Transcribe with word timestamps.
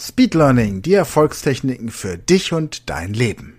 Speed 0.00 0.34
Learning, 0.34 0.80
die 0.80 0.94
Erfolgstechniken 0.94 1.88
für 1.88 2.16
dich 2.16 2.52
und 2.52 2.88
dein 2.88 3.14
Leben. 3.14 3.54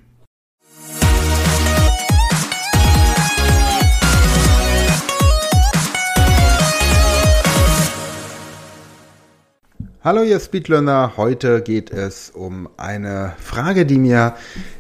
Hallo 10.02 10.23
ihr 10.23 10.39
Speedlearner, 10.39 11.18
heute 11.18 11.62
geht 11.62 11.91
es 11.91 12.30
um 12.30 12.70
eine 12.78 13.34
Frage, 13.38 13.86
die 13.86 13.98
mir 13.98 14.36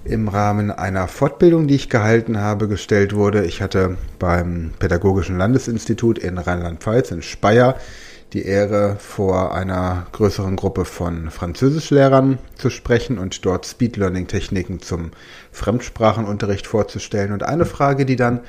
im 0.05 0.29
Rahmen 0.29 0.71
einer 0.71 1.09
Fortbildung, 1.09 1.67
die 1.67 1.75
ich 1.75 1.89
gehalten 1.89 2.39
habe, 2.39 2.69
gestellt 2.69 3.13
wurde. 3.13 3.43
Ich 3.43 3.61
hatte 3.61 3.97
beim 4.17 4.71
Pädagogischen 4.79 5.37
Landesinstitut 5.37 6.19
in 6.19 6.37
Rheinland-Pfalz 6.37 7.11
in 7.11 7.21
Speyer 7.21 7.75
die 8.33 8.43
Ehre, 8.43 8.97
vor 8.99 9.55
einer 9.55 10.05
größeren 10.11 10.55
Gruppe 10.55 10.85
von 10.85 11.31
Französischlehrern 11.31 12.37
zu 12.55 12.69
sprechen 12.69 13.17
und 13.17 13.45
dort 13.45 13.65
Speed 13.65 13.97
Learning 13.97 14.27
Techniken 14.27 14.81
zum 14.81 15.11
Fremdsprachenunterricht 15.51 16.67
vorzustellen. 16.67 17.31
Und 17.31 17.43
eine 17.43 17.65
Frage, 17.65 18.05
die 18.05 18.15
dann 18.15 18.41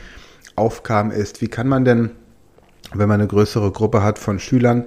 aufkam, 0.56 1.10
ist, 1.10 1.40
wie 1.40 1.48
kann 1.48 1.68
man 1.68 1.84
denn, 1.84 2.10
wenn 2.92 3.08
man 3.08 3.20
eine 3.20 3.28
größere 3.28 3.72
Gruppe 3.72 4.02
hat 4.02 4.18
von 4.18 4.38
Schülern, 4.38 4.84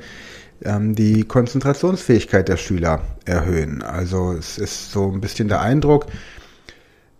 ähm, 0.64 0.94
die 0.94 1.24
Konzentrationsfähigkeit 1.24 2.48
der 2.48 2.58
Schüler 2.58 3.02
erhöhen? 3.26 3.82
Also 3.82 4.34
es 4.34 4.60
ist 4.60 4.92
so 4.92 5.12
ein 5.12 5.22
bisschen 5.22 5.48
der 5.48 5.62
Eindruck, 5.62 6.06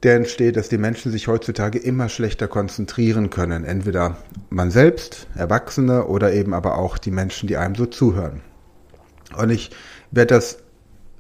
der 0.04 0.16
entsteht, 0.16 0.58
dass 0.58 0.70
die 0.70 0.78
Menschen 0.78 1.12
sich 1.12 1.28
heutzutage 1.28 1.80
immer 1.80 2.10
schlechter 2.10 2.48
konzentrieren 2.48 3.30
können. 3.30 3.64
Entweder 3.64 4.18
man 4.50 4.70
selbst, 4.70 5.28
Erwachsene 5.36 6.06
oder 6.06 6.34
eben 6.34 6.54
aber 6.54 6.78
auch 6.78 6.98
die 6.98 7.12
Menschen, 7.12 7.48
die 7.48 7.58
einem 7.58 7.76
so 7.76 7.86
zuhören. 7.86 8.42
Und 9.38 9.50
ich 9.50 9.72
werde 10.12 10.36
das 10.36 10.60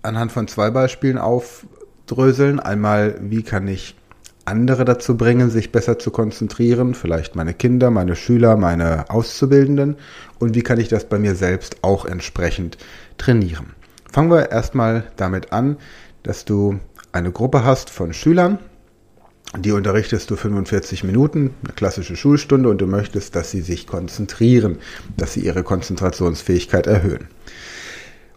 anhand 0.02 0.32
von 0.32 0.48
zwei 0.48 0.70
Beispielen 0.70 1.18
aufdröseln. 1.18 2.60
Einmal, 2.60 3.18
wie 3.22 3.44
kann 3.44 3.68
ich 3.68 3.96
andere 4.46 4.84
dazu 4.84 5.16
bringen, 5.16 5.50
sich 5.50 5.72
besser 5.72 5.98
zu 5.98 6.12
konzentrieren, 6.12 6.96
vielleicht 6.96 7.36
meine 7.36 7.54
Kinder, 7.54 7.90
meine 7.92 8.18
Schüler, 8.18 8.58
meine 8.58 9.10
Auszubildenden 9.10 9.96
und 10.40 10.54
wie 10.54 10.64
kann 10.64 10.80
ich 10.80 10.90
das 10.90 11.06
bei 11.06 11.18
mir 11.18 11.36
selbst 11.36 11.78
auch 11.82 12.06
entsprechend 12.06 12.78
trainieren. 13.18 13.68
Fangen 14.12 14.30
wir 14.30 14.52
erstmal 14.52 15.06
damit 15.16 15.54
an, 15.54 15.78
dass 16.24 16.44
du 16.44 16.80
eine 17.14 17.32
Gruppe 17.32 17.64
hast 17.64 17.90
von 17.90 18.12
Schülern, 18.12 18.60
die 19.58 19.72
unterrichtest 19.72 20.30
du 20.32 20.36
45 20.36 21.04
Minuten, 21.04 21.54
eine 21.64 21.74
klassische 21.74 22.16
Schulstunde, 22.16 22.70
und 22.70 22.80
du 22.80 22.88
möchtest, 22.88 23.36
dass 23.36 23.52
sie 23.52 23.62
sich 23.62 23.86
konzentrieren, 23.88 24.80
dass 25.18 25.34
sie 25.34 25.42
ihre 25.42 25.64
Konzentrationsfähigkeit 25.64 26.88
erhöhen. 26.88 27.28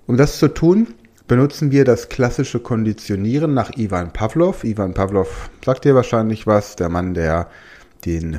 Um 0.07 0.17
das 0.17 0.39
zu 0.39 0.49
tun, 0.49 0.89
benutzen 1.27 1.71
wir 1.71 1.85
das 1.85 2.09
klassische 2.09 2.61
Konditionieren 2.61 3.55
nach 3.55 3.77
Ivan 3.77 4.13
Pavlov. 4.13 4.63
Ivan 4.63 4.95
Pavlov 4.95 5.51
sagt 5.65 5.85
dir 5.85 5.95
wahrscheinlich 5.95 6.47
was, 6.47 6.77
der 6.77 6.89
Mann, 6.89 7.15
der 7.15 7.49
den 8.05 8.35
äh, 8.35 8.39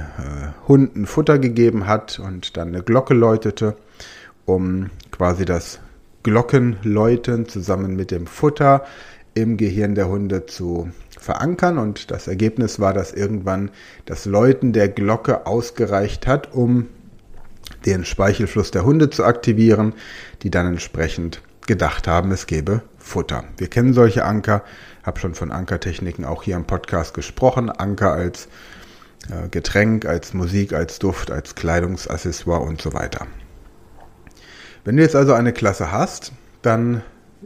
Hunden 0.68 1.06
Futter 1.06 1.40
gegeben 1.40 1.88
hat 1.88 2.20
und 2.20 2.56
dann 2.56 2.70
eine 2.70 2.84
Glocke 2.84 3.14
läutete, 3.14 3.76
um 4.46 4.90
quasi 5.12 5.44
das 5.44 5.80
Glockenläuten 6.24 7.48
zusammen 7.48 7.96
mit 7.96 8.12
dem 8.12 8.28
Futter 8.28 8.86
im 9.38 9.58
Gehirn 9.58 9.96
der 9.96 10.08
Hunde 10.10 10.48
zu 10.48 10.92
verankern 11.20 11.78
und 11.78 12.12
das 12.12 12.28
Ergebnis 12.28 12.80
war, 12.80 12.94
dass 12.94 13.14
irgendwann 13.14 13.70
das 14.06 14.26
Läuten 14.26 14.74
der 14.74 14.90
Glocke 14.90 15.46
ausgereicht 15.46 16.26
hat, 16.26 16.54
um 16.54 16.88
den 17.86 18.04
Speichelfluss 18.04 18.72
der 18.72 18.84
Hunde 18.84 19.10
zu 19.10 19.24
aktivieren, 19.24 19.94
die 20.42 20.50
dann 20.50 20.66
entsprechend 20.68 21.42
gedacht 21.68 22.08
haben, 22.08 22.32
es 22.32 22.48
gebe 22.48 22.82
Futter. 22.98 23.44
Wir 23.58 23.68
kennen 23.68 23.94
solche 23.94 24.26
Anker, 24.26 24.64
habe 25.04 25.20
schon 25.20 25.36
von 25.36 25.52
Ankertechniken 25.52 26.26
auch 26.26 26.44
hier 26.44 26.56
im 26.56 26.66
Podcast 26.66 27.14
gesprochen. 27.14 27.70
Anker 27.70 28.14
als 28.14 28.48
äh, 29.30 29.50
Getränk, 29.50 30.06
als 30.06 30.34
Musik, 30.34 30.74
als 30.74 30.98
Duft, 30.98 31.30
als 31.30 31.56
Kleidungsaccessoire 31.56 32.62
und 32.62 32.82
so 32.82 32.94
weiter. 32.94 33.28
Wenn 34.84 34.98
du 34.98 35.04
jetzt 35.04 35.16
also 35.16 35.34
eine 35.34 35.54
Klasse 35.54 35.92
hast, 35.92 36.32
dann 36.62 37.04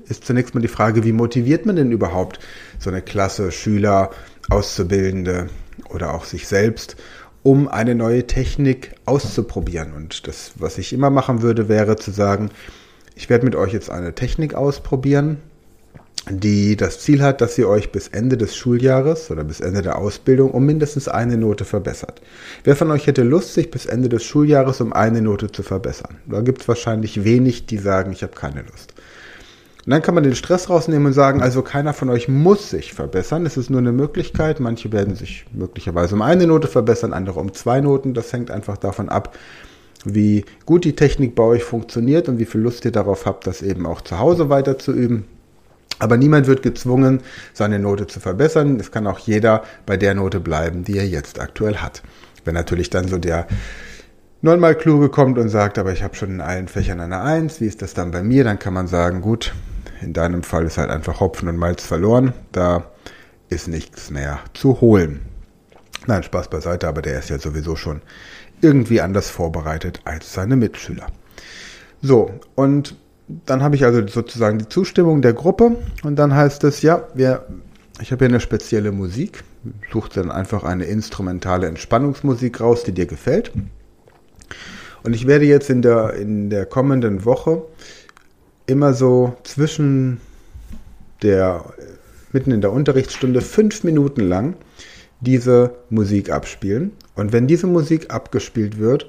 ist 0.07 0.25
zunächst 0.25 0.53
mal 0.53 0.62
die 0.62 0.68
Frage, 0.68 1.03
wie 1.03 1.12
motiviert 1.12 1.66
man 1.66 1.75
denn 1.75 1.91
überhaupt 1.91 2.40
so 2.79 2.90
eine 2.90 3.02
Klasse, 3.02 3.52
Schüler, 3.52 4.12
Auszubildende 4.50 5.50
oder 5.90 6.13
auch 6.13 6.25
sich 6.25 6.47
selbst, 6.47 6.96
um 7.44 7.68
eine 7.68 7.96
neue 7.96 8.28
Technik 8.28 8.94
auszuprobieren. 9.06 9.94
Und 9.94 10.28
das, 10.28 10.53
was 10.56 10.78
ich 10.78 10.94
immer 10.94 11.09
machen 11.09 11.41
würde, 11.41 11.69
wäre 11.69 11.96
zu 11.96 12.12
sagen, 12.12 12.50
ich 13.16 13.30
werde 13.30 13.46
mit 13.46 13.56
euch 13.56 13.74
jetzt 13.74 13.90
eine 13.90 14.16
Technik 14.16 14.53
ausprobieren, 14.53 15.38
die 16.30 16.75
das 16.75 17.00
Ziel 17.00 17.24
hat, 17.24 17.41
dass 17.41 17.57
ihr 17.57 17.68
euch 17.68 17.91
bis 17.91 18.07
Ende 18.07 18.38
des 18.38 18.56
Schuljahres 18.56 19.31
oder 19.31 19.44
bis 19.44 19.59
Ende 19.59 19.81
der 19.81 19.97
Ausbildung 19.97 20.51
um 20.51 20.66
mindestens 20.66 21.07
eine 21.07 21.35
Note 21.35 21.66
verbessert. 21.66 22.22
Wer 22.63 22.75
von 22.75 22.91
euch 22.91 23.07
hätte 23.07 23.24
Lust, 23.24 23.56
sich 23.56 23.72
bis 23.72 23.88
Ende 23.88 24.07
des 24.07 24.24
Schuljahres 24.24 24.81
um 24.81 24.94
eine 24.94 25.22
Note 25.22 25.51
zu 25.51 25.63
verbessern? 25.63 26.18
Da 26.28 26.41
gibt 26.41 26.62
es 26.62 26.68
wahrscheinlich 26.68 27.24
wenig, 27.24 27.66
die 27.66 27.80
sagen, 27.80 28.12
ich 28.12 28.22
habe 28.22 28.35
keine 28.35 28.62
Lust. 28.62 28.94
Und 29.86 29.92
dann 29.92 30.03
kann 30.03 30.14
man 30.14 30.24
den 30.24 30.36
Stress 30.36 30.69
rausnehmen 30.69 31.08
und 31.08 31.14
sagen, 31.14 31.42
also 31.42 31.64
keiner 31.64 31.94
von 31.94 32.09
euch 32.09 32.28
muss 32.28 32.69
sich 32.69 32.94
verbessern. 32.94 33.46
Es 33.47 33.58
ist 33.58 33.72
nur 33.72 33.80
eine 33.80 33.92
Möglichkeit. 33.92 34.59
Manche 34.59 34.92
werden 34.92 35.16
sich 35.16 35.46
möglicherweise 35.53 36.14
um 36.14 36.22
eine 36.22 36.46
Note 36.46 36.68
verbessern, 36.68 37.14
andere 37.14 37.40
um 37.40 37.53
zwei 37.53 37.81
Noten. 37.81 38.14
Das 38.14 38.31
hängt 38.31 38.52
einfach 38.52 38.78
davon 38.78 39.09
ab, 39.09 39.36
wie 40.06 40.46
gut 40.68 40.86
die 40.86 40.96
Technik 40.96 41.34
bei 41.34 41.44
euch 41.44 41.64
funktioniert 41.64 42.30
und 42.30 42.38
wie 42.38 42.46
viel 42.46 42.62
Lust 42.62 42.86
ihr 42.86 42.92
darauf 42.92 43.25
habt, 43.25 43.47
das 43.47 43.64
eben 43.64 43.88
auch 43.88 44.02
zu 44.02 44.19
Hause 44.19 44.50
weiter 44.50 44.78
zu 44.78 44.92
üben. 44.92 45.25
Aber 45.98 46.18
niemand 46.18 46.48
wird 46.48 46.62
gezwungen, 46.62 47.22
seine 47.53 47.80
Note 47.80 48.08
zu 48.08 48.19
verbessern. 48.19 48.80
Es 48.80 48.92
kann 48.92 49.08
auch 49.08 49.19
jeder 49.19 49.63
bei 49.86 49.98
der 49.98 50.13
Note 50.13 50.40
bleiben, 50.40 50.84
die 50.84 50.98
er 50.98 51.08
jetzt 51.08 51.40
aktuell 51.40 51.78
hat. 51.78 52.03
Wenn 52.46 52.53
natürlich 52.53 52.90
dann 52.90 53.08
so 53.08 53.18
der 53.18 53.48
neunmal 54.42 54.75
kluge 54.75 55.09
kommt 55.09 55.38
und 55.38 55.50
sagt, 55.50 55.78
aber 55.78 55.92
ich 55.92 56.03
habe 56.03 56.16
schon 56.16 56.31
in 56.31 56.42
allen 56.42 56.68
Fächern 56.68 57.00
eine 57.00 57.22
Eins, 57.22 57.62
wie 57.62 57.68
ist 57.68 57.81
das 57.81 57.94
dann 57.94 58.12
bei 58.12 58.24
mir? 58.24 58.44
Dann 58.44 58.59
kann 58.59 58.74
man 58.74 58.88
sagen, 58.88 59.22
gut, 59.22 59.53
in 60.01 60.13
deinem 60.13 60.44
Fall 60.44 60.66
ist 60.66 60.78
halt 60.78 60.89
einfach 60.89 61.19
Hopfen 61.19 61.47
und 61.47 61.57
Malz 61.57 61.85
verloren. 61.85 62.34
Da 62.51 62.85
ist 63.50 63.67
nichts 63.67 64.09
mehr 64.09 64.39
zu 64.53 64.81
holen. 64.81 65.22
Nein, 66.07 66.23
Spaß 66.23 66.50
beiseite, 66.50 66.88
aber 66.88 67.01
der 67.01 67.19
ist 67.19 67.29
ja 67.29 67.38
sowieso 67.38 67.75
schon 67.75 68.01
irgendwie 68.62 69.01
anders 69.01 69.29
vorbereitet 69.29 70.01
als 70.06 70.34
seine 70.34 70.56
Mitschüler. 70.56 71.07
So, 72.01 72.31
und 72.56 72.95
dann 73.45 73.62
habe 73.62 73.75
ich 73.75 73.85
also 73.85 74.06
sozusagen 74.07 74.57
die 74.57 74.67
Zustimmung 74.67 75.22
der 75.22 75.34
Gruppe 75.34 75.78
und 76.03 76.16
dann 76.18 76.33
heißt 76.33 76.63
es, 76.63 76.81
ja, 76.81 77.07
wir, 77.13 77.45
ich 78.01 78.12
habe 78.12 78.25
hier 78.25 78.29
eine 78.29 78.39
spezielle 78.39 78.91
Musik. 78.91 79.44
Sucht 79.94 80.18
dann 80.18 80.31
einfach 80.31 80.63
eine 80.63 80.85
instrumentale 80.85 81.68
Entspannungsmusik 81.68 82.59
raus, 82.62 82.83
die 82.83 82.94
dir 82.94 83.06
gefällt. 83.06 83.51
Und 85.03 85.13
ich 85.13 85.28
werde 85.28 85.45
jetzt 85.45 85.69
in 85.69 85.83
der, 85.83 86.16
in 86.16 86.50
der 86.50 86.66
kommenden 86.66 87.25
Woche 87.25 87.63
immer 88.72 88.94
so 88.94 89.36
zwischen 89.44 90.20
der, 91.22 91.64
mitten 92.32 92.52
in 92.52 92.62
der 92.62 92.72
Unterrichtsstunde, 92.72 93.42
fünf 93.42 93.84
Minuten 93.84 94.22
lang 94.22 94.56
diese 95.20 95.76
Musik 95.90 96.32
abspielen. 96.32 96.92
Und 97.16 97.31
wenn 97.31 97.46
diese 97.46 97.68
Musik 97.68 98.12
abgespielt 98.12 98.80
wird, 98.80 99.08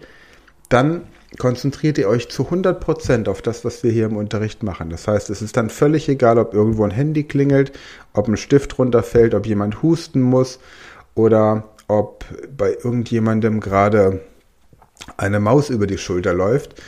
dann 0.69 1.03
konzentriert 1.39 1.97
ihr 1.97 2.09
euch 2.09 2.28
zu 2.28 2.45
100% 2.45 3.28
auf 3.28 3.41
das, 3.41 3.65
was 3.65 3.83
wir 3.83 3.91
hier 3.91 4.06
im 4.06 4.17
Unterricht 4.17 4.62
machen. 4.62 4.91
Das 4.91 5.09
heißt, 5.09 5.31
es 5.31 5.41
ist 5.41 5.56
dann 5.56 5.71
völlig 5.71 6.09
egal, 6.09 6.39
ob 6.39 6.53
irgendwo 6.53 6.84
ein 6.84 6.91
Handy 6.91 7.25
klingelt, 7.25 7.72
ob 8.12 8.28
ein 8.28 8.37
Stift 8.37 8.78
runterfällt, 8.78 9.34
ob 9.34 9.47
jemand 9.47 9.83
husten 9.83 10.21
muss 10.21 10.59
oder 11.15 11.69
ob 11.89 12.25
bei 12.55 12.77
irgendjemandem 12.84 13.61
gerade 13.61 14.21
eine 15.17 15.41
Maus 15.41 15.71
über 15.71 15.87
die 15.87 15.99
Schulter 15.99 16.34
läuft. 16.34 16.81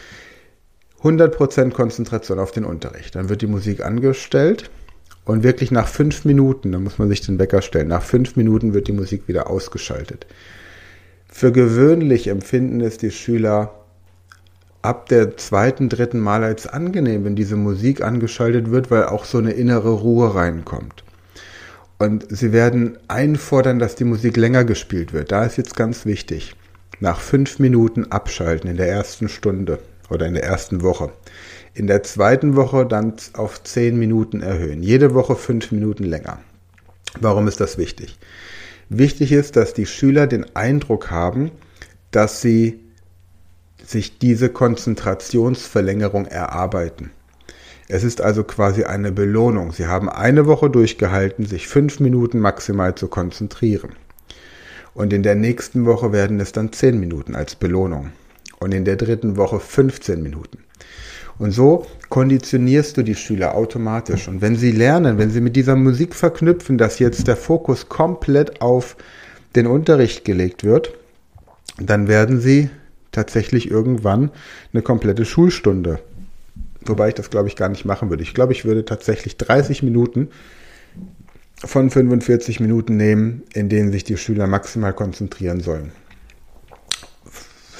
100% 1.04 1.70
Konzentration 1.72 2.38
auf 2.38 2.50
den 2.50 2.64
Unterricht. 2.64 3.14
Dann 3.14 3.28
wird 3.28 3.42
die 3.42 3.46
Musik 3.46 3.84
angestellt 3.84 4.70
und 5.26 5.42
wirklich 5.42 5.70
nach 5.70 5.86
fünf 5.86 6.24
Minuten, 6.24 6.72
da 6.72 6.78
muss 6.78 6.98
man 6.98 7.08
sich 7.08 7.20
den 7.20 7.38
Wecker 7.38 7.60
stellen, 7.60 7.88
nach 7.88 8.02
fünf 8.02 8.36
Minuten 8.36 8.72
wird 8.72 8.88
die 8.88 8.92
Musik 8.92 9.28
wieder 9.28 9.50
ausgeschaltet. 9.50 10.26
Für 11.30 11.52
gewöhnlich 11.52 12.28
empfinden 12.28 12.80
es 12.80 12.96
die 12.96 13.10
Schüler 13.10 13.74
ab 14.82 15.08
der 15.08 15.36
zweiten, 15.36 15.88
dritten 15.88 16.20
Mal 16.20 16.42
als 16.42 16.66
angenehm, 16.66 17.24
wenn 17.24 17.36
diese 17.36 17.56
Musik 17.56 18.02
angeschaltet 18.02 18.70
wird, 18.70 18.90
weil 18.90 19.04
auch 19.04 19.24
so 19.24 19.38
eine 19.38 19.52
innere 19.52 19.90
Ruhe 19.90 20.34
reinkommt. 20.34 21.04
Und 21.98 22.26
sie 22.28 22.52
werden 22.52 22.98
einfordern, 23.08 23.78
dass 23.78 23.94
die 23.94 24.04
Musik 24.04 24.36
länger 24.36 24.64
gespielt 24.64 25.12
wird. 25.12 25.32
Da 25.32 25.44
ist 25.44 25.56
jetzt 25.56 25.76
ganz 25.76 26.06
wichtig. 26.06 26.54
Nach 27.00 27.20
fünf 27.20 27.58
Minuten 27.58 28.10
abschalten 28.10 28.70
in 28.70 28.76
der 28.76 28.88
ersten 28.88 29.28
Stunde 29.28 29.78
oder 30.10 30.26
in 30.26 30.34
der 30.34 30.44
ersten 30.44 30.82
Woche. 30.82 31.12
In 31.74 31.86
der 31.86 32.02
zweiten 32.02 32.56
Woche 32.56 32.86
dann 32.86 33.14
auf 33.32 33.62
zehn 33.62 33.98
Minuten 33.98 34.40
erhöhen. 34.42 34.82
Jede 34.82 35.14
Woche 35.14 35.36
fünf 35.36 35.72
Minuten 35.72 36.04
länger. 36.04 36.38
Warum 37.20 37.48
ist 37.48 37.60
das 37.60 37.78
wichtig? 37.78 38.18
Wichtig 38.88 39.32
ist, 39.32 39.56
dass 39.56 39.74
die 39.74 39.86
Schüler 39.86 40.26
den 40.26 40.54
Eindruck 40.54 41.10
haben, 41.10 41.50
dass 42.10 42.40
sie 42.40 42.80
sich 43.84 44.18
diese 44.18 44.48
Konzentrationsverlängerung 44.48 46.26
erarbeiten. 46.26 47.10
Es 47.88 48.02
ist 48.02 48.20
also 48.20 48.44
quasi 48.44 48.84
eine 48.84 49.12
Belohnung. 49.12 49.72
Sie 49.72 49.86
haben 49.86 50.08
eine 50.08 50.46
Woche 50.46 50.70
durchgehalten, 50.70 51.44
sich 51.44 51.68
fünf 51.68 52.00
Minuten 52.00 52.38
maximal 52.38 52.94
zu 52.94 53.08
konzentrieren. 53.08 53.90
Und 54.94 55.12
in 55.12 55.22
der 55.22 55.34
nächsten 55.34 55.84
Woche 55.84 56.12
werden 56.12 56.40
es 56.40 56.52
dann 56.52 56.72
zehn 56.72 56.98
Minuten 56.98 57.34
als 57.34 57.56
Belohnung. 57.56 58.10
Und 58.60 58.72
in 58.72 58.84
der 58.84 58.96
dritten 58.96 59.36
Woche 59.36 59.60
15 59.60 60.22
Minuten. 60.22 60.58
Und 61.38 61.50
so 61.50 61.86
konditionierst 62.08 62.96
du 62.96 63.02
die 63.02 63.16
Schüler 63.16 63.54
automatisch. 63.54 64.28
Und 64.28 64.40
wenn 64.40 64.56
sie 64.56 64.70
lernen, 64.70 65.18
wenn 65.18 65.30
sie 65.30 65.40
mit 65.40 65.56
dieser 65.56 65.76
Musik 65.76 66.14
verknüpfen, 66.14 66.78
dass 66.78 67.00
jetzt 67.00 67.26
der 67.26 67.36
Fokus 67.36 67.88
komplett 67.88 68.60
auf 68.60 68.96
den 69.56 69.66
Unterricht 69.66 70.24
gelegt 70.24 70.62
wird, 70.64 70.92
dann 71.78 72.06
werden 72.06 72.40
sie 72.40 72.70
tatsächlich 73.10 73.70
irgendwann 73.70 74.30
eine 74.72 74.82
komplette 74.82 75.24
Schulstunde 75.24 76.00
Wobei 76.86 77.08
ich 77.08 77.14
das, 77.14 77.30
glaube 77.30 77.48
ich, 77.48 77.56
gar 77.56 77.68
nicht 77.68 77.84
machen 77.84 78.10
würde. 78.10 78.22
Ich 78.22 78.34
glaube, 78.34 78.52
ich 78.52 78.64
würde 78.64 78.84
tatsächlich 78.84 79.36
30 79.36 79.82
Minuten 79.82 80.28
von 81.56 81.90
45 81.90 82.60
Minuten 82.60 82.96
nehmen, 82.96 83.42
in 83.54 83.68
denen 83.68 83.90
sich 83.90 84.04
die 84.04 84.16
Schüler 84.16 84.46
maximal 84.46 84.92
konzentrieren 84.92 85.60
sollen. 85.60 85.92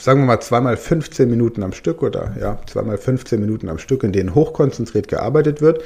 Sagen 0.04 0.20
wir 0.20 0.26
mal 0.26 0.40
zweimal 0.40 0.76
15 0.76 1.30
Minuten 1.30 1.62
am 1.62 1.72
Stück 1.72 2.02
oder 2.02 2.36
ja, 2.38 2.60
zweimal 2.66 2.98
15 2.98 3.40
Minuten 3.40 3.70
am 3.70 3.78
Stück, 3.78 4.02
in 4.02 4.12
denen 4.12 4.34
hochkonzentriert 4.34 5.08
gearbeitet 5.08 5.62
wird. 5.62 5.82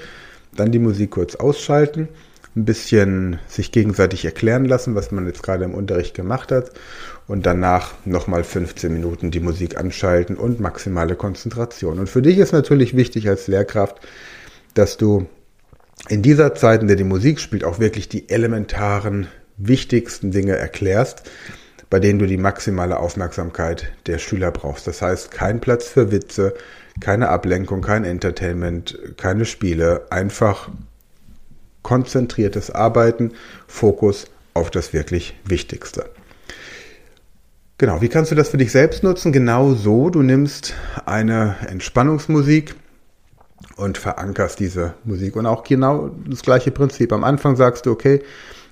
Dann 0.56 0.72
die 0.72 0.80
Musik 0.80 1.12
kurz 1.12 1.36
ausschalten, 1.36 2.08
ein 2.56 2.64
bisschen 2.64 3.38
sich 3.46 3.70
gegenseitig 3.70 4.24
erklären 4.24 4.64
lassen, 4.64 4.96
was 4.96 5.12
man 5.12 5.24
jetzt 5.26 5.44
gerade 5.44 5.62
im 5.62 5.72
Unterricht 5.72 6.14
gemacht 6.16 6.50
hat 6.50 6.72
und 7.28 7.46
danach 7.46 7.92
nochmal 8.04 8.42
15 8.42 8.92
Minuten 8.92 9.30
die 9.30 9.38
Musik 9.38 9.78
anschalten 9.78 10.36
und 10.36 10.58
maximale 10.58 11.14
Konzentration. 11.14 12.00
Und 12.00 12.08
für 12.08 12.20
dich 12.20 12.38
ist 12.38 12.50
natürlich 12.50 12.96
wichtig 12.96 13.28
als 13.28 13.46
Lehrkraft, 13.46 14.00
dass 14.74 14.96
du 14.96 15.26
in 16.08 16.22
dieser 16.22 16.56
Zeit, 16.56 16.82
in 16.82 16.88
der 16.88 16.96
die 16.96 17.04
Musik 17.04 17.38
spielt, 17.38 17.62
auch 17.62 17.78
wirklich 17.78 18.08
die 18.08 18.28
elementaren, 18.28 19.28
wichtigsten 19.58 20.32
Dinge 20.32 20.56
erklärst, 20.56 21.22
bei 21.90 22.00
denen 22.00 22.18
du 22.18 22.26
die 22.26 22.36
maximale 22.36 22.98
Aufmerksamkeit 22.98 23.92
der 24.06 24.18
Schüler 24.18 24.50
brauchst. 24.50 24.86
Das 24.86 25.02
heißt, 25.02 25.30
kein 25.30 25.60
Platz 25.60 25.88
für 25.88 26.10
Witze, 26.10 26.54
keine 27.00 27.28
Ablenkung, 27.28 27.80
kein 27.80 28.04
Entertainment, 28.04 28.98
keine 29.16 29.44
Spiele, 29.44 30.06
einfach 30.10 30.68
konzentriertes 31.82 32.70
Arbeiten, 32.70 33.32
Fokus 33.66 34.26
auf 34.54 34.70
das 34.70 34.92
wirklich 34.92 35.38
Wichtigste. 35.44 36.10
Genau, 37.78 38.00
wie 38.02 38.08
kannst 38.08 38.32
du 38.32 38.34
das 38.34 38.48
für 38.48 38.56
dich 38.56 38.72
selbst 38.72 39.04
nutzen? 39.04 39.32
Genau 39.32 39.72
so, 39.72 40.10
du 40.10 40.22
nimmst 40.22 40.74
eine 41.06 41.56
Entspannungsmusik 41.68 42.74
und 43.76 43.98
verankerst 43.98 44.58
diese 44.58 44.94
Musik. 45.04 45.36
Und 45.36 45.46
auch 45.46 45.62
genau 45.62 46.10
das 46.26 46.42
gleiche 46.42 46.72
Prinzip. 46.72 47.12
Am 47.12 47.22
Anfang 47.22 47.54
sagst 47.54 47.86
du, 47.86 47.92
okay, 47.92 48.20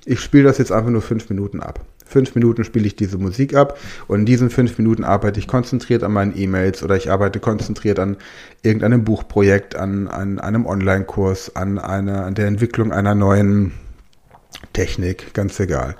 ich 0.04 0.20
spiele 0.20 0.44
das 0.44 0.58
jetzt 0.58 0.72
einfach 0.72 0.90
nur 0.90 1.02
fünf 1.02 1.28
Minuten 1.30 1.60
ab. 1.60 1.80
Fünf 2.06 2.35
Minuten 2.35 2.64
spiele 2.64 2.87
ich 2.87 2.97
diese 2.97 3.19
Musik 3.19 3.55
ab 3.55 3.79
und 4.06 4.20
in 4.20 4.26
diesen 4.26 4.50
fünf 4.50 4.79
Minuten 4.79 5.05
arbeite 5.05 5.41
ich 5.41 5.49
konzentriert 5.49 6.03
an 6.03 6.12
meinen 6.12 6.38
E-Mails 6.38 6.82
oder 6.82 6.97
ich 6.97 7.11
arbeite 7.11 7.41
konzentriert 7.41 7.99
an 7.99 8.17
irgendeinem 8.62 9.05
Buchprojekt, 9.05 9.76
an, 9.76 10.08
an 10.08 10.38
einem 10.38 10.67
Online-Kurs, 10.67 11.56
an, 11.56 11.79
an 11.79 12.35
der 12.35 12.47
Entwicklung 12.47 12.93
einer 12.93 13.14
neuen 13.14 13.73
Technik, 14.73 15.35
ganz 15.35 15.58
egal 15.61 15.97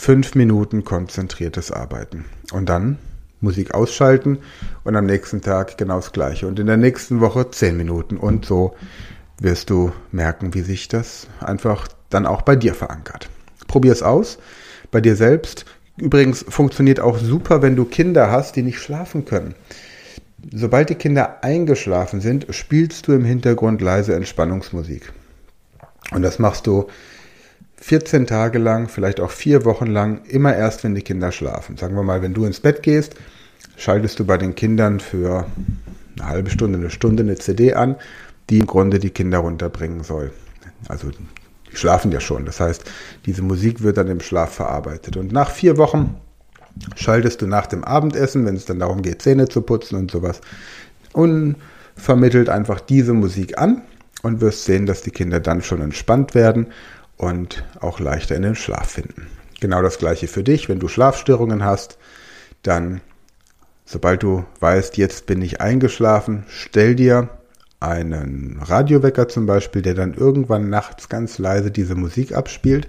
fünf 0.00 0.34
Minuten 0.34 0.84
konzentriertes 0.84 1.70
Arbeiten. 1.70 2.24
Und 2.52 2.68
dann 2.68 2.98
Musik 3.40 3.74
ausschalten 3.74 4.38
und 4.82 4.96
am 4.96 5.06
nächsten 5.06 5.42
Tag 5.42 5.76
genau 5.78 5.96
das 5.96 6.12
gleiche. 6.12 6.46
Und 6.46 6.58
in 6.58 6.66
der 6.66 6.76
nächsten 6.76 7.20
Woche 7.20 7.50
zehn 7.50 7.76
Minuten. 7.76 8.16
Und 8.16 8.44
so 8.44 8.74
wirst 9.38 9.70
du 9.70 9.92
merken, 10.10 10.54
wie 10.54 10.62
sich 10.62 10.88
das 10.88 11.26
einfach 11.40 11.88
dann 12.08 12.26
auch 12.26 12.42
bei 12.42 12.56
dir 12.56 12.74
verankert. 12.74 13.28
Probier 13.66 13.92
es 13.92 14.02
aus, 14.02 14.38
bei 14.90 15.00
dir 15.00 15.16
selbst. 15.16 15.64
Übrigens 15.96 16.44
funktioniert 16.48 17.00
auch 17.00 17.18
super, 17.18 17.62
wenn 17.62 17.76
du 17.76 17.84
Kinder 17.84 18.30
hast, 18.30 18.56
die 18.56 18.62
nicht 18.62 18.78
schlafen 18.78 19.24
können. 19.24 19.54
Sobald 20.52 20.88
die 20.88 20.94
Kinder 20.94 21.44
eingeschlafen 21.44 22.20
sind, 22.20 22.46
spielst 22.50 23.06
du 23.06 23.12
im 23.12 23.24
Hintergrund 23.24 23.82
leise 23.82 24.14
Entspannungsmusik. 24.14 25.12
Und 26.12 26.22
das 26.22 26.38
machst 26.38 26.66
du 26.66 26.86
14 27.76 28.26
Tage 28.26 28.58
lang, 28.58 28.88
vielleicht 28.88 29.20
auch 29.20 29.30
vier 29.30 29.64
Wochen 29.64 29.86
lang, 29.86 30.22
immer 30.28 30.54
erst, 30.54 30.84
wenn 30.84 30.94
die 30.94 31.02
Kinder 31.02 31.32
schlafen. 31.32 31.76
Sagen 31.76 31.94
wir 31.94 32.02
mal, 32.02 32.22
wenn 32.22 32.34
du 32.34 32.44
ins 32.44 32.60
Bett 32.60 32.82
gehst, 32.82 33.14
schaltest 33.76 34.18
du 34.18 34.24
bei 34.24 34.38
den 34.38 34.54
Kindern 34.54 35.00
für 35.00 35.46
eine 36.18 36.28
halbe 36.28 36.50
Stunde, 36.50 36.78
eine 36.78 36.90
Stunde 36.90 37.22
eine 37.22 37.36
CD 37.36 37.74
an, 37.74 37.96
die 38.48 38.58
im 38.58 38.66
Grunde 38.66 38.98
die 38.98 39.10
Kinder 39.10 39.38
runterbringen 39.38 40.02
soll. 40.04 40.32
Also 40.88 41.10
die 41.70 41.76
schlafen 41.76 42.12
ja 42.12 42.20
schon. 42.20 42.44
Das 42.44 42.60
heißt, 42.60 42.84
diese 43.26 43.42
Musik 43.42 43.82
wird 43.82 43.96
dann 43.96 44.08
im 44.08 44.20
Schlaf 44.20 44.54
verarbeitet. 44.54 45.16
Und 45.16 45.32
nach 45.32 45.50
vier 45.50 45.76
Wochen 45.76 46.16
schaltest 46.96 47.42
du 47.42 47.46
nach 47.46 47.66
dem 47.66 47.84
Abendessen, 47.84 48.46
wenn 48.46 48.56
es 48.56 48.64
dann 48.64 48.78
darum 48.78 49.02
geht, 49.02 49.22
Zähne 49.22 49.48
zu 49.48 49.62
putzen 49.62 49.96
und 49.96 50.10
sowas, 50.10 50.40
unvermittelt 51.12 52.48
einfach 52.48 52.80
diese 52.80 53.12
Musik 53.12 53.58
an 53.58 53.82
und 54.22 54.40
wirst 54.40 54.64
sehen, 54.64 54.86
dass 54.86 55.02
die 55.02 55.10
Kinder 55.10 55.40
dann 55.40 55.62
schon 55.62 55.80
entspannt 55.80 56.34
werden 56.34 56.68
und 57.16 57.64
auch 57.80 58.00
leichter 58.00 58.36
in 58.36 58.42
den 58.42 58.54
Schlaf 58.54 58.90
finden. 58.90 59.26
Genau 59.60 59.82
das 59.82 59.98
gleiche 59.98 60.26
für 60.26 60.42
dich. 60.42 60.68
Wenn 60.68 60.78
du 60.78 60.88
Schlafstörungen 60.88 61.64
hast, 61.64 61.98
dann, 62.62 63.00
sobald 63.84 64.22
du 64.22 64.44
weißt, 64.60 64.96
jetzt 64.96 65.26
bin 65.26 65.42
ich 65.42 65.60
eingeschlafen, 65.60 66.44
stell 66.48 66.94
dir 66.94 67.28
einen 67.80 68.60
Radiowecker 68.62 69.28
zum 69.28 69.46
Beispiel, 69.46 69.82
der 69.82 69.94
dann 69.94 70.14
irgendwann 70.14 70.68
nachts 70.68 71.08
ganz 71.08 71.38
leise 71.38 71.70
diese 71.70 71.94
Musik 71.94 72.34
abspielt 72.34 72.88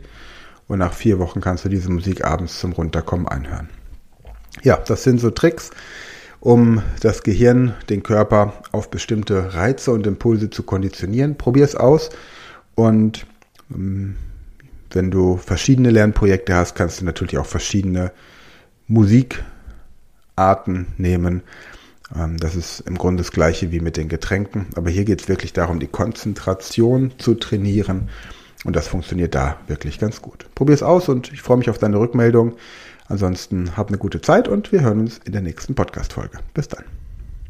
und 0.67 0.79
nach 0.79 0.93
vier 0.93 1.19
Wochen 1.19 1.41
kannst 1.41 1.65
du 1.65 1.69
diese 1.69 1.89
Musik 1.89 2.25
abends 2.25 2.59
zum 2.59 2.73
Runterkommen 2.73 3.27
anhören. 3.27 3.69
Ja, 4.63 4.77
das 4.77 5.03
sind 5.03 5.19
so 5.19 5.31
Tricks, 5.31 5.71
um 6.41 6.81
das 6.99 7.23
Gehirn, 7.23 7.73
den 7.89 8.03
Körper 8.03 8.53
auf 8.71 8.91
bestimmte 8.91 9.53
Reize 9.53 9.91
und 9.91 10.05
Impulse 10.05 10.49
zu 10.49 10.63
konditionieren. 10.63 11.37
Probier 11.37 11.63
es 11.63 11.75
aus 11.75 12.09
und 12.75 13.25
ähm, 13.73 14.17
wenn 14.91 15.09
du 15.09 15.37
verschiedene 15.37 15.89
Lernprojekte 15.89 16.53
hast, 16.53 16.75
kannst 16.75 16.99
du 16.99 17.05
natürlich 17.05 17.37
auch 17.37 17.45
verschiedene 17.45 18.11
Musikarten 18.87 20.87
nehmen. 20.97 21.43
Ähm, 22.15 22.37
das 22.37 22.55
ist 22.55 22.81
im 22.81 22.97
Grunde 22.97 23.23
das 23.23 23.31
gleiche 23.31 23.71
wie 23.71 23.79
mit 23.79 23.97
den 23.97 24.09
Getränken. 24.09 24.67
Aber 24.75 24.89
hier 24.89 25.05
geht 25.05 25.21
es 25.21 25.29
wirklich 25.29 25.53
darum, 25.53 25.79
die 25.79 25.87
Konzentration 25.87 27.11
zu 27.17 27.35
trainieren. 27.35 28.09
Und 28.63 28.75
das 28.75 28.87
funktioniert 28.87 29.33
da 29.33 29.57
wirklich 29.67 29.99
ganz 29.99 30.21
gut. 30.21 30.45
Probier 30.53 30.75
es 30.75 30.83
aus 30.83 31.09
und 31.09 31.33
ich 31.33 31.41
freue 31.41 31.57
mich 31.57 31.69
auf 31.69 31.79
deine 31.79 31.99
Rückmeldung. 31.99 32.55
Ansonsten 33.07 33.75
hab 33.75 33.87
eine 33.87 33.97
gute 33.97 34.21
Zeit 34.21 34.47
und 34.47 34.71
wir 34.71 34.81
hören 34.81 34.99
uns 34.99 35.19
in 35.25 35.33
der 35.33 35.41
nächsten 35.41 35.75
Podcast-Folge. 35.75 36.39
Bis 36.53 36.67
dann. 36.67 37.00